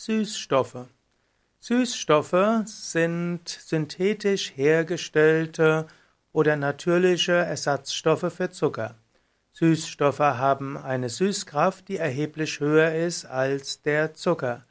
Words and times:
Süßstoffe. 0.00 0.86
Süßstoffe 1.58 2.62
sind 2.66 3.48
synthetisch 3.48 4.52
hergestellte 4.54 5.88
oder 6.30 6.54
natürliche 6.54 7.32
Ersatzstoffe 7.32 8.32
für 8.32 8.48
Zucker. 8.48 8.94
Süßstoffe 9.54 10.20
haben 10.20 10.76
eine 10.76 11.08
Süßkraft, 11.08 11.88
die 11.88 11.96
erheblich 11.96 12.60
höher 12.60 12.94
ist 12.94 13.24
als 13.24 13.82
der 13.82 14.14
Zucker. 14.14 14.66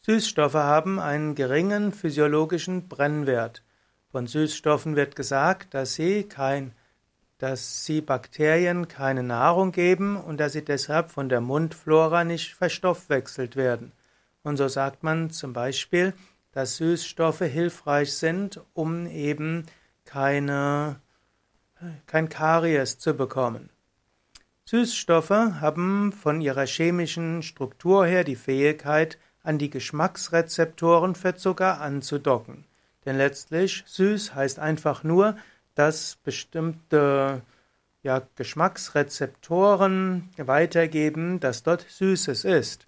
Süßstoffe 0.00 0.54
haben 0.54 0.98
einen 0.98 1.36
geringen 1.36 1.92
physiologischen 1.92 2.88
Brennwert. 2.88 3.62
Von 4.10 4.26
Süßstoffen 4.26 4.96
wird 4.96 5.14
gesagt, 5.14 5.74
dass 5.74 5.94
sie 5.94 6.24
kein 6.24 6.72
dass 7.38 7.84
sie 7.84 8.00
Bakterien 8.00 8.88
keine 8.88 9.22
Nahrung 9.22 9.70
geben 9.70 10.16
und 10.16 10.38
dass 10.38 10.54
sie 10.54 10.64
deshalb 10.64 11.12
von 11.12 11.28
der 11.28 11.40
Mundflora 11.40 12.24
nicht 12.24 12.54
verstoffwechselt 12.54 13.54
werden. 13.54 13.92
Und 14.42 14.56
so 14.56 14.68
sagt 14.68 15.02
man 15.02 15.30
zum 15.30 15.52
Beispiel, 15.52 16.14
dass 16.52 16.76
Süßstoffe 16.76 17.40
hilfreich 17.40 18.12
sind, 18.14 18.60
um 18.74 19.06
eben 19.06 19.66
keine, 20.04 21.00
kein 22.06 22.28
Karies 22.28 22.98
zu 22.98 23.14
bekommen. 23.14 23.70
Süßstoffe 24.64 25.30
haben 25.30 26.12
von 26.12 26.40
ihrer 26.40 26.66
chemischen 26.66 27.42
Struktur 27.42 28.06
her 28.06 28.24
die 28.24 28.36
Fähigkeit, 28.36 29.18
an 29.42 29.58
die 29.58 29.70
Geschmacksrezeptoren 29.70 31.14
für 31.14 31.34
Zucker 31.34 31.80
anzudocken. 31.80 32.64
Denn 33.04 33.16
letztlich 33.16 33.82
süß 33.86 34.34
heißt 34.34 34.58
einfach 34.60 35.02
nur, 35.02 35.36
dass 35.74 36.16
bestimmte 36.22 37.42
ja, 38.02 38.22
Geschmacksrezeptoren 38.36 40.30
weitergeben, 40.36 41.40
dass 41.40 41.62
dort 41.62 41.86
Süßes 41.88 42.44
ist. 42.44 42.86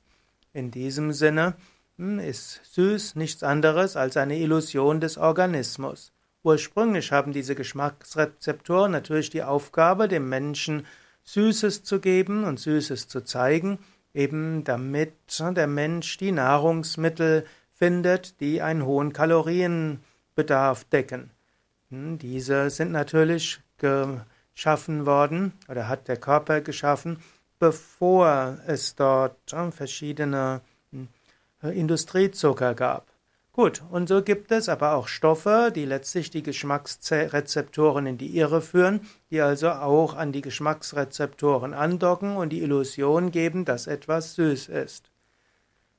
In 0.54 0.70
diesem 0.70 1.12
Sinne 1.12 1.54
hm, 1.98 2.20
ist 2.20 2.60
süß 2.72 3.16
nichts 3.16 3.42
anderes 3.42 3.96
als 3.96 4.16
eine 4.16 4.38
Illusion 4.38 5.00
des 5.00 5.18
Organismus. 5.18 6.12
Ursprünglich 6.44 7.10
haben 7.10 7.32
diese 7.32 7.56
Geschmacksrezeptoren 7.56 8.92
natürlich 8.92 9.30
die 9.30 9.42
Aufgabe, 9.42 10.06
dem 10.06 10.28
Menschen 10.28 10.86
Süßes 11.24 11.82
zu 11.82 12.00
geben 12.00 12.44
und 12.44 12.60
Süßes 12.60 13.08
zu 13.08 13.22
zeigen, 13.22 13.78
eben 14.12 14.62
damit 14.62 15.14
der 15.40 15.66
Mensch 15.66 16.18
die 16.18 16.30
Nahrungsmittel 16.30 17.46
findet, 17.72 18.40
die 18.40 18.62
einen 18.62 18.84
hohen 18.84 19.12
Kalorienbedarf 19.12 20.84
decken. 20.84 21.30
Hm, 21.90 22.18
diese 22.18 22.70
sind 22.70 22.92
natürlich 22.92 23.60
geschaffen 23.78 25.04
worden 25.04 25.52
oder 25.66 25.88
hat 25.88 26.06
der 26.06 26.18
Körper 26.18 26.60
geschaffen, 26.60 27.18
bevor 27.58 28.58
es 28.66 28.94
dort 28.94 29.36
verschiedene 29.70 30.60
hm, 30.90 31.08
Industriezucker 31.62 32.74
gab. 32.74 33.14
Gut, 33.54 33.82
und 33.88 34.08
so 34.08 34.20
gibt 34.20 34.50
es 34.50 34.68
aber 34.68 34.94
auch 34.94 35.06
Stoffe, 35.06 35.70
die 35.72 35.84
letztlich 35.84 36.28
die 36.28 36.42
Geschmacksrezeptoren 36.42 38.04
in 38.04 38.18
die 38.18 38.36
Irre 38.36 38.60
führen, 38.60 39.02
die 39.30 39.40
also 39.40 39.70
auch 39.70 40.14
an 40.14 40.32
die 40.32 40.40
Geschmacksrezeptoren 40.40 41.72
andocken 41.72 42.36
und 42.36 42.48
die 42.48 42.62
Illusion 42.62 43.30
geben, 43.30 43.64
dass 43.64 43.86
etwas 43.86 44.34
süß 44.34 44.68
ist. 44.70 45.12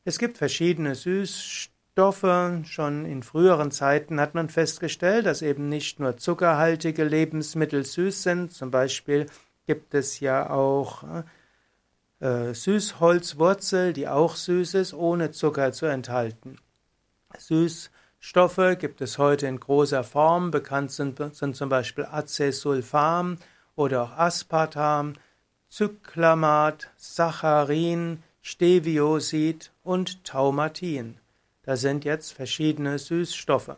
Es 0.03 0.19
gibt 0.19 0.37
verschiedene 0.37 0.95
Süßstoffe. 0.95 2.65
Schon 2.65 3.05
in 3.05 3.23
früheren 3.23 3.71
Zeiten 3.71 4.19
hat 4.19 4.35
man 4.35 4.49
festgestellt, 4.49 5.25
dass 5.25 5.41
eben 5.41 5.69
nicht 5.69 6.01
nur 6.01 6.17
zuckerhaltige 6.17 7.05
Lebensmittel 7.05 7.85
süß 7.85 8.21
sind. 8.21 8.51
Zum 8.51 8.69
Beispiel 8.69 9.27
gibt 9.65 9.93
es 9.93 10.19
ja 10.19 10.49
auch 10.49 11.05
äh, 12.19 12.53
Süßholzwurzel, 12.53 13.93
die 13.93 14.07
auch 14.07 14.35
süß 14.35 14.75
ist, 14.75 14.93
ohne 14.93 15.31
Zucker 15.31 15.71
zu 15.71 15.85
enthalten. 15.85 16.57
Süßstoffe 17.37 18.77
gibt 18.79 19.01
es 19.01 19.17
heute 19.17 19.47
in 19.47 19.59
großer 19.59 20.03
Form. 20.03 20.51
Bekannt 20.51 20.91
sind, 20.91 21.21
sind 21.35 21.55
zum 21.55 21.69
Beispiel 21.69 22.05
Acesulfam 22.05 23.37
oder 23.75 24.03
auch 24.03 24.17
Aspartam, 24.17 25.13
Cyclamat, 25.69 26.89
Saccharin, 26.95 28.23
Steviosid 28.41 29.71
und 29.83 30.23
Taumatin. 30.23 31.17
Das 31.63 31.81
sind 31.81 32.05
jetzt 32.05 32.31
verschiedene 32.31 32.99
Süßstoffe. 32.99 33.75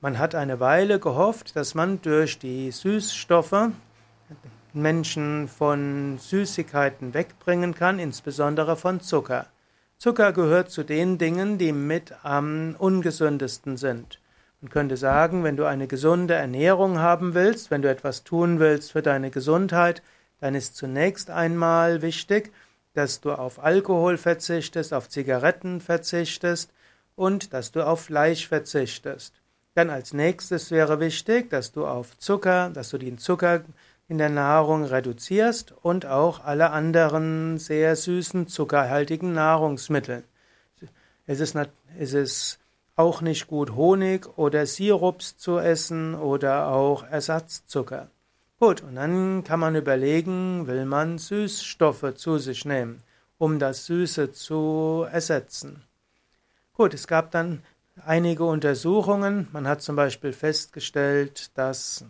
Man 0.00 0.18
hat 0.18 0.34
eine 0.34 0.60
Weile 0.60 0.98
gehofft, 0.98 1.56
dass 1.56 1.74
man 1.74 2.00
durch 2.00 2.38
die 2.38 2.70
Süßstoffe 2.70 3.70
Menschen 4.74 5.48
von 5.48 6.18
Süßigkeiten 6.18 7.14
wegbringen 7.14 7.74
kann, 7.74 7.98
insbesondere 7.98 8.76
von 8.76 9.00
Zucker. 9.00 9.46
Zucker 9.98 10.32
gehört 10.32 10.70
zu 10.70 10.82
den 10.82 11.18
Dingen, 11.18 11.58
die 11.58 11.72
mit 11.72 12.14
am 12.22 12.74
ungesündesten 12.78 13.76
sind. 13.76 14.18
Man 14.62 14.70
könnte 14.70 14.96
sagen, 14.96 15.44
wenn 15.44 15.56
du 15.56 15.64
eine 15.64 15.86
gesunde 15.86 16.34
Ernährung 16.34 16.98
haben 16.98 17.34
willst, 17.34 17.70
wenn 17.70 17.82
du 17.82 17.88
etwas 17.90 18.24
tun 18.24 18.60
willst 18.60 18.92
für 18.92 19.02
deine 19.02 19.30
Gesundheit, 19.30 20.02
dann 20.40 20.54
ist 20.54 20.76
zunächst 20.76 21.30
einmal 21.30 22.02
wichtig, 22.02 22.52
dass 22.94 23.20
du 23.20 23.32
auf 23.32 23.62
Alkohol 23.62 24.16
verzichtest, 24.16 24.92
auf 24.92 25.08
Zigaretten 25.08 25.80
verzichtest 25.80 26.72
und 27.14 27.52
dass 27.52 27.72
du 27.72 27.86
auf 27.86 28.02
Fleisch 28.04 28.48
verzichtest. 28.48 29.34
Dann 29.74 29.90
als 29.90 30.12
nächstes 30.12 30.70
wäre 30.70 31.00
wichtig, 31.00 31.50
dass 31.50 31.72
du 31.72 31.86
auf 31.86 32.18
Zucker, 32.18 32.70
dass 32.70 32.90
du 32.90 32.98
den 32.98 33.18
Zucker 33.18 33.62
in 34.10 34.18
der 34.18 34.28
Nahrung 34.28 34.82
reduzierst 34.82 35.72
und 35.82 36.04
auch 36.04 36.44
alle 36.44 36.70
anderen 36.72 37.58
sehr 37.58 37.94
süßen, 37.94 38.48
zuckerhaltigen 38.48 39.34
Nahrungsmittel. 39.34 40.24
Es 41.26 41.38
ist, 41.38 41.56
es 41.96 42.12
ist 42.12 42.58
auch 42.96 43.20
nicht 43.20 43.46
gut, 43.46 43.76
Honig 43.76 44.26
oder 44.36 44.66
Sirups 44.66 45.36
zu 45.36 45.58
essen 45.58 46.16
oder 46.16 46.72
auch 46.72 47.04
Ersatzzucker. 47.04 48.10
Gut, 48.58 48.82
und 48.82 48.96
dann 48.96 49.44
kann 49.44 49.60
man 49.60 49.76
überlegen, 49.76 50.66
will 50.66 50.86
man 50.86 51.18
Süßstoffe 51.18 52.14
zu 52.16 52.38
sich 52.38 52.64
nehmen, 52.64 53.04
um 53.38 53.60
das 53.60 53.86
Süße 53.86 54.32
zu 54.32 55.06
ersetzen. 55.08 55.84
Gut, 56.74 56.94
es 56.94 57.06
gab 57.06 57.30
dann 57.30 57.62
einige 58.04 58.42
Untersuchungen. 58.42 59.46
Man 59.52 59.68
hat 59.68 59.82
zum 59.82 59.94
Beispiel 59.94 60.32
festgestellt, 60.32 61.56
dass 61.56 62.04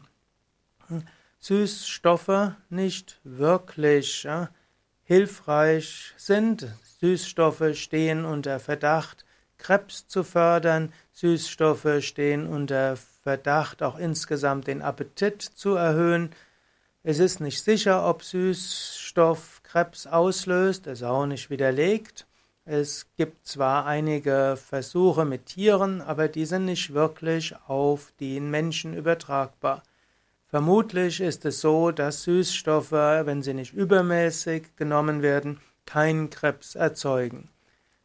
Süßstoffe 1.42 2.52
nicht 2.68 3.18
wirklich 3.24 4.24
ja, 4.24 4.50
hilfreich 5.04 6.12
sind. 6.18 6.68
Süßstoffe 7.00 7.74
stehen 7.74 8.26
unter 8.26 8.60
Verdacht, 8.60 9.24
Krebs 9.56 10.06
zu 10.06 10.22
fördern. 10.22 10.92
Süßstoffe 11.12 12.02
stehen 12.04 12.46
unter 12.46 12.96
Verdacht, 13.22 13.82
auch 13.82 13.98
insgesamt 13.98 14.66
den 14.66 14.82
Appetit 14.82 15.42
zu 15.42 15.76
erhöhen. 15.76 16.30
Es 17.02 17.18
ist 17.18 17.40
nicht 17.40 17.64
sicher, 17.64 18.06
ob 18.06 18.22
Süßstoff 18.22 19.62
Krebs 19.62 20.06
auslöst, 20.06 20.86
es 20.86 21.00
ist 21.00 21.06
auch 21.06 21.24
nicht 21.24 21.48
widerlegt. 21.48 22.26
Es 22.66 23.06
gibt 23.16 23.46
zwar 23.46 23.86
einige 23.86 24.58
Versuche 24.62 25.24
mit 25.24 25.46
Tieren, 25.46 26.02
aber 26.02 26.28
die 26.28 26.44
sind 26.44 26.66
nicht 26.66 26.92
wirklich 26.92 27.54
auf 27.66 28.12
den 28.20 28.50
Menschen 28.50 28.92
übertragbar. 28.92 29.82
Vermutlich 30.50 31.20
ist 31.20 31.44
es 31.44 31.60
so, 31.60 31.92
dass 31.92 32.24
Süßstoffe, 32.24 32.90
wenn 32.90 33.40
sie 33.40 33.54
nicht 33.54 33.72
übermäßig 33.72 34.74
genommen 34.74 35.22
werden, 35.22 35.60
keinen 35.86 36.28
Krebs 36.28 36.74
erzeugen. 36.74 37.50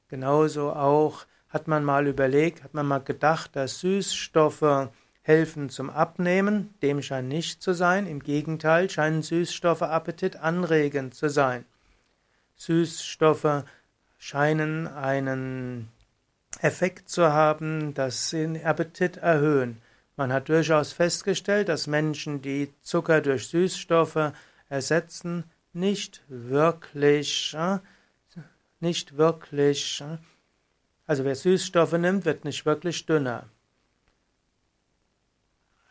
Genauso 0.09 0.71
auch 0.71 1.25
hat 1.49 1.67
man 1.67 1.83
mal 1.83 2.05
überlegt, 2.05 2.63
hat 2.63 2.75
man 2.75 2.85
mal 2.85 2.99
gedacht, 2.99 3.55
dass 3.55 3.79
Süßstoffe 3.79 4.89
helfen 5.23 5.69
zum 5.69 5.89
Abnehmen. 5.89 6.75
Dem 6.83 7.01
scheint 7.01 7.29
nicht 7.29 7.63
zu 7.63 7.73
sein. 7.73 8.05
Im 8.05 8.21
Gegenteil 8.21 8.91
scheinen 8.91 9.23
Süßstoffe 9.23 9.81
Appetit 9.81 10.35
anregend 10.35 11.15
zu 11.15 11.29
sein. 11.29 11.65
Süßstoffe 12.57 13.63
scheinen 14.19 14.87
einen 14.87 15.89
Effekt 16.61 17.09
zu 17.09 17.33
haben, 17.33 17.95
dass 17.95 18.29
sie 18.29 18.41
den 18.43 18.63
Appetit 18.63 19.17
erhöhen. 19.17 19.81
Man 20.17 20.31
hat 20.31 20.47
durchaus 20.47 20.93
festgestellt, 20.93 21.67
dass 21.67 21.87
Menschen, 21.87 22.41
die 22.41 22.73
Zucker 22.81 23.19
durch 23.19 23.47
Süßstoffe 23.47 24.31
ersetzen, 24.69 25.43
nicht 25.73 26.23
wirklich, 26.29 27.53
äh, 27.53 27.79
nicht 28.79 29.17
wirklich, 29.17 30.01
äh, 30.01 30.17
also 31.05 31.25
wer 31.25 31.35
Süßstoffe 31.35 31.93
nimmt, 31.93 32.23
wird 32.23 32.45
nicht 32.45 32.65
wirklich 32.65 33.05
dünner. 33.05 33.49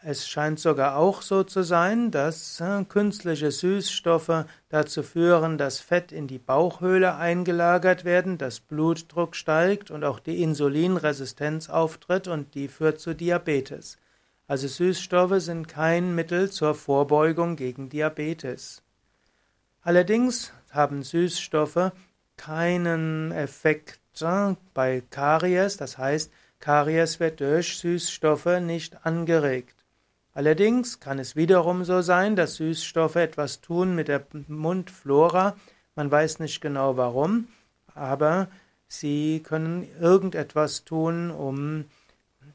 Es 0.07 0.29
scheint 0.29 0.61
sogar 0.61 0.97
auch 0.97 1.23
so 1.23 1.45
zu 1.45 1.63
sein, 1.63 2.11
dass 2.11 2.61
äh, 2.61 2.85
künstliche 2.85 3.51
Süßstoffe 3.51 4.47
dazu 4.71 5.03
führen, 5.03 5.59
dass 5.59 5.81
Fett 5.81 6.13
in 6.13 6.27
die 6.29 6.39
Bauchhöhle 6.39 7.17
eingelagert 7.17 8.07
werden, 8.07 8.39
dass 8.39 8.61
Blutdruck 8.61 9.37
steigt 9.37 9.91
und 9.91 10.03
auch 10.03 10.19
die 10.19 10.43
Insulinresistenz 10.43 11.69
auftritt 11.69 12.27
und 12.27 12.55
die 12.55 12.69
führt 12.69 13.01
zu 13.01 13.15
Diabetes. 13.15 13.99
Also 14.47 14.69
Süßstoffe 14.69 15.41
sind 15.41 15.69
kein 15.69 16.15
Mittel 16.15 16.51
zur 16.51 16.75
Vorbeugung 16.75 17.57
gegen 17.57 17.89
Diabetes. 17.89 18.83
Allerdings 19.83 20.53
haben 20.71 21.03
Süßstoffe 21.03 21.93
keinen 22.37 23.33
Effekt 23.33 24.01
äh, 24.21 24.55
bei 24.75 25.03
Karies, 25.11 25.77
das 25.77 25.99
heißt, 25.99 26.31
Karies 26.61 27.21
wird 27.21 27.41
durch 27.41 27.79
Süßstoffe 27.79 28.61
nicht 28.61 29.05
angeregt. 29.07 29.85
Allerdings 30.33 30.99
kann 31.01 31.19
es 31.19 31.37
wiederum 31.37 31.85
so 31.85 32.01
sein, 32.01 32.37
dass 32.37 32.57
Süßstoffe 32.57 33.17
etwas 33.17 33.61
tun 33.61 33.95
mit 33.95 34.09
der 34.09 34.27
Mundflora. 34.49 35.57
Man 35.95 36.11
weiß 36.11 36.41
nicht 36.41 36.61
genau 36.61 36.97
warum, 36.97 37.49
aber 37.95 38.49
sie 38.89 39.43
können 39.45 39.87
irgendetwas 40.01 40.85
tun, 40.85 41.31
um 41.31 41.85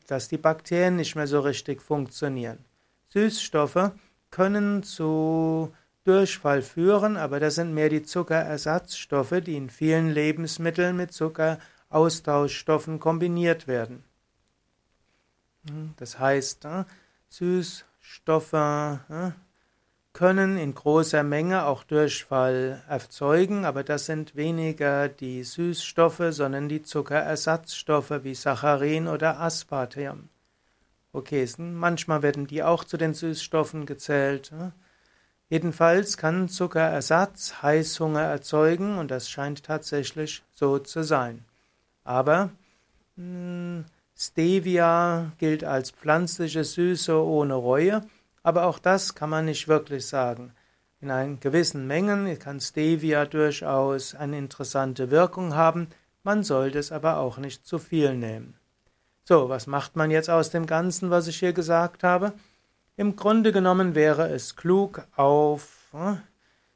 dass 0.09 0.27
die 0.27 0.37
Bakterien 0.37 0.95
nicht 0.95 1.15
mehr 1.15 1.27
so 1.27 1.39
richtig 1.39 1.81
funktionieren. 1.81 2.65
Süßstoffe 3.09 3.91
können 4.31 4.83
zu 4.83 5.71
Durchfall 6.03 6.61
führen, 6.63 7.17
aber 7.17 7.39
das 7.39 7.55
sind 7.55 7.73
mehr 7.73 7.89
die 7.89 8.03
Zuckerersatzstoffe, 8.03 9.41
die 9.45 9.55
in 9.55 9.69
vielen 9.69 10.09
Lebensmitteln 10.09 10.97
mit 10.97 11.11
Zuckeraustauschstoffen 11.11 12.99
kombiniert 12.99 13.67
werden. 13.67 14.03
Das 15.97 16.17
heißt, 16.17 16.65
äh, 16.65 16.85
Süßstoffe 17.27 18.53
äh, 18.53 19.31
können 20.19 20.57
in 20.57 20.75
großer 20.75 21.23
Menge 21.23 21.63
auch 21.63 21.85
Durchfall 21.85 22.83
erzeugen, 22.89 23.63
aber 23.63 23.85
das 23.85 24.05
sind 24.05 24.35
weniger 24.35 25.07
die 25.07 25.45
Süßstoffe, 25.45 26.31
sondern 26.31 26.67
die 26.67 26.81
Zuckerersatzstoffe 26.81 28.11
wie 28.23 28.35
Saccharin 28.35 29.07
oder 29.07 29.39
Aspartam. 29.39 30.27
Okay, 31.13 31.47
manchmal 31.57 32.21
werden 32.21 32.47
die 32.47 32.63
auch 32.63 32.83
zu 32.83 32.97
den 32.97 33.13
Süßstoffen 33.13 33.85
gezählt. 33.85 34.51
Äh. 34.51 34.71
Jedenfalls 35.47 36.17
kann 36.17 36.49
Zuckerersatz 36.49 37.61
Heißhunger 37.61 38.23
erzeugen 38.23 38.97
und 38.97 39.11
das 39.11 39.29
scheint 39.29 39.63
tatsächlich 39.63 40.43
so 40.51 40.79
zu 40.79 41.01
sein. 41.01 41.45
Aber 42.03 42.49
mh, 43.15 43.23
hm, 43.23 43.85
Stevia 44.17 45.31
gilt 45.37 45.63
als 45.63 45.91
pflanzliche 45.91 46.65
Süße 46.65 47.15
ohne 47.23 47.53
Reue, 47.53 48.01
aber 48.49 48.65
auch 48.65 48.79
das 48.79 49.13
kann 49.13 49.29
man 49.29 49.45
nicht 49.45 49.67
wirklich 49.67 50.07
sagen. 50.07 50.53
In 51.01 51.11
einen 51.11 51.39
gewissen 51.39 51.85
Mengen 51.85 52.39
kann 52.39 52.59
Stevia 52.59 53.25
durchaus 53.25 54.15
eine 54.15 54.39
interessante 54.39 55.11
Wirkung 55.11 55.53
haben, 55.53 55.87
man 56.23 56.43
sollte 56.43 56.79
es 56.79 56.91
aber 56.91 57.17
auch 57.17 57.37
nicht 57.37 57.67
zu 57.67 57.77
viel 57.77 58.15
nehmen. 58.15 58.55
So, 59.23 59.49
was 59.49 59.67
macht 59.67 59.95
man 59.95 60.09
jetzt 60.09 60.31
aus 60.31 60.49
dem 60.49 60.65
Ganzen, 60.65 61.11
was 61.11 61.27
ich 61.27 61.37
hier 61.37 61.53
gesagt 61.53 62.03
habe? 62.03 62.33
Im 62.97 63.15
Grunde 63.15 63.51
genommen 63.51 63.93
wäre 63.93 64.29
es 64.29 64.55
klug, 64.55 65.03
auf 65.15 65.91
äh, 65.93 66.15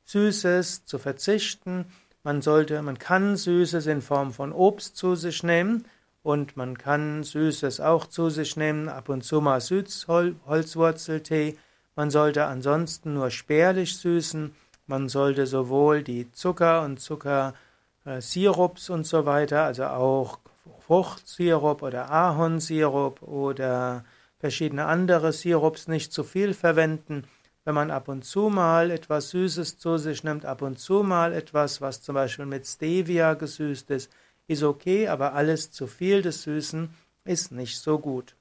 Süßes 0.06 0.86
zu 0.86 1.00
verzichten. 1.00 1.86
Man 2.22 2.44
sollte, 2.44 2.80
man 2.84 3.00
kann 3.00 3.36
Süßes 3.36 3.88
in 3.88 4.04
Form 4.04 4.32
von 4.32 4.54
Obst 4.54 4.96
zu 4.96 5.16
sich 5.16 5.42
nehmen 5.42 5.86
und 6.24 6.58
man 6.58 6.78
kann 6.78 7.24
Süßes 7.24 7.82
auch 7.82 8.08
zu 8.08 8.30
sich 8.30 8.56
nehmen, 8.58 8.90
ab 8.90 9.10
und 9.10 9.24
zu 9.24 9.42
mal 9.42 9.62
Süßholzwurzeltee. 9.62 11.58
Man 11.96 12.10
sollte 12.10 12.46
ansonsten 12.46 13.14
nur 13.14 13.30
spärlich 13.30 13.98
süßen. 13.98 14.56
Man 14.88 15.10
sollte 15.10 15.46
sowohl 15.46 16.02
die 16.02 16.32
Zucker 16.32 16.82
und 16.84 17.00
Zuckersirups 17.00 18.90
und 18.90 19.06
so 19.06 19.26
weiter, 19.26 19.64
also 19.64 19.84
auch 19.86 20.40
Fruchtsirup 20.88 21.84
oder 21.84 22.10
Ahornsirup 22.10 23.22
oder 23.22 24.06
verschiedene 24.40 24.86
andere 24.86 25.32
Sirups 25.34 25.88
nicht 25.88 26.12
zu 26.12 26.24
viel 26.24 26.54
verwenden. 26.54 27.26
Wenn 27.66 27.76
man 27.76 27.92
ab 27.92 28.10
und 28.10 28.26
zu 28.26 28.50
mal 28.50 28.92
etwas 28.92 29.30
Süßes 29.30 29.78
zu 29.78 29.98
sich 29.98 30.24
nimmt, 30.26 30.46
ab 30.46 30.62
und 30.62 30.80
zu 30.80 31.04
mal 31.04 31.32
etwas, 31.32 31.80
was 31.80 32.02
zum 32.02 32.16
Beispiel 32.16 32.46
mit 32.46 32.66
Stevia 32.66 33.36
gesüßt 33.36 33.90
ist, 33.92 34.12
ist 34.48 34.64
okay, 34.64 35.08
aber 35.08 35.34
alles 35.34 35.72
zu 35.72 35.88
viel 35.88 36.22
des 36.22 36.44
Süßen 36.44 36.94
ist 37.26 37.52
nicht 37.52 37.78
so 37.80 38.00
gut. 38.00 38.36